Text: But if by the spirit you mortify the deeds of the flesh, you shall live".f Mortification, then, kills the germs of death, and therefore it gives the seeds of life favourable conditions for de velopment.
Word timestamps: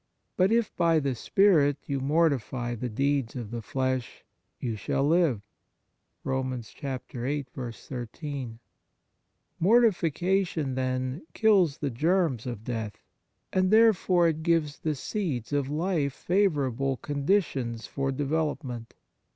But 0.35 0.51
if 0.51 0.75
by 0.75 0.97
the 0.99 1.13
spirit 1.13 1.77
you 1.85 1.99
mortify 1.99 2.73
the 2.73 2.89
deeds 2.89 3.35
of 3.35 3.51
the 3.51 3.61
flesh, 3.61 4.23
you 4.59 4.75
shall 4.75 5.07
live".f 5.07 5.43
Mortification, 9.59 10.73
then, 10.73 11.21
kills 11.35 11.77
the 11.77 11.91
germs 11.91 12.47
of 12.47 12.63
death, 12.63 13.03
and 13.53 13.69
therefore 13.69 14.29
it 14.29 14.41
gives 14.41 14.79
the 14.79 14.95
seeds 14.95 15.53
of 15.53 15.69
life 15.69 16.13
favourable 16.13 16.97
conditions 16.97 17.85
for 17.85 18.11
de 18.11 18.25
velopment. 18.25 18.93